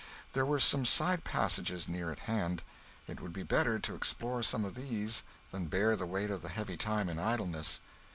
[0.33, 2.63] There were some side passages near at hand.
[3.05, 6.49] It would be better to explore some of these than bear the weight of the
[6.49, 7.79] heavy time in idleness.